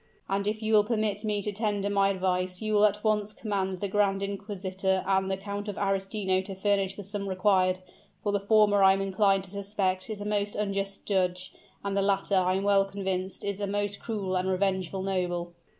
"And 0.27 0.47
if 0.47 0.63
you 0.63 0.73
will 0.73 0.83
permit 0.83 1.23
me 1.23 1.43
to 1.43 1.51
tender 1.51 1.87
my 1.87 2.09
advice, 2.09 2.59
you 2.59 2.73
will 2.73 2.85
at 2.85 3.03
once 3.03 3.33
command 3.33 3.81
the 3.81 3.87
grand 3.87 4.23
inquisitor 4.23 5.03
and 5.05 5.29
the 5.29 5.37
Count 5.37 5.67
of 5.67 5.77
Arestino 5.77 6.41
to 6.45 6.55
furnish 6.55 6.95
the 6.95 7.03
sum 7.03 7.29
required: 7.29 7.81
for 8.23 8.31
the 8.31 8.39
former, 8.39 8.81
I 8.81 8.93
am 8.93 9.01
inclined 9.01 9.43
to 9.43 9.51
suspect, 9.51 10.09
is 10.09 10.19
a 10.19 10.25
most 10.25 10.55
unjust 10.55 11.05
judge, 11.05 11.53
and 11.83 11.95
the 11.95 12.01
latter, 12.01 12.33
I 12.33 12.55
am 12.55 12.63
well 12.63 12.85
convinced, 12.85 13.43
is 13.43 13.59
a 13.59 13.67
most 13.67 13.99
cruel 13.99 14.35
and 14.35 14.49
revengeful 14.49 15.03
noble." 15.03 15.53